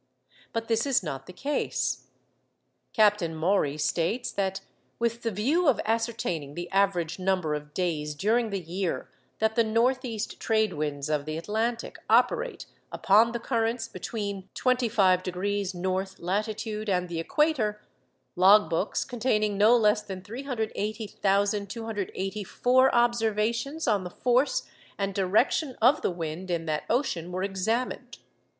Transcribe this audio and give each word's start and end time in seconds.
But 0.51 0.67
this 0.67 0.87
is 0.87 1.03
not 1.03 1.27
the 1.27 1.31
case. 1.31 2.07
Captain 2.91 3.35
Maury 3.35 3.77
states 3.77 4.31
that, 4.31 4.61
'With 4.97 5.21
the 5.21 5.29
view 5.29 5.67
of 5.67 5.79
ascertaining 5.85 6.55
the 6.55 6.71
average 6.71 7.19
number 7.19 7.53
of 7.53 7.75
days 7.75 8.15
during 8.15 8.49
the 8.49 8.59
year 8.59 9.11
that 9.37 9.53
the 9.53 9.63
north 9.63 10.03
east 10.03 10.39
trade 10.39 10.73
winds 10.73 11.07
of 11.07 11.25
the 11.25 11.37
Atlantic 11.37 11.97
operate 12.09 12.65
upon 12.91 13.31
the 13.31 13.37
currents 13.39 13.87
between 13.87 14.49
twenty 14.55 14.89
five 14.89 15.21
degrees 15.21 15.75
north 15.75 16.17
latitude 16.17 16.89
and 16.89 17.07
the 17.07 17.19
equator, 17.19 17.79
log 18.35 18.71
books 18.71 19.05
containing 19.05 19.55
no 19.55 19.77
less 19.77 20.01
than 20.01 20.23
380,284 20.23 22.95
observations 22.95 23.87
on 23.87 24.03
the 24.03 24.09
force 24.09 24.63
and 24.97 25.13
direction 25.13 25.77
of 25.79 26.01
the 26.01 26.09
wind 26.09 26.49
in 26.49 26.65
that 26.65 26.85
ocean 26.89 27.31
were 27.31 27.43
examined. 27.43 28.17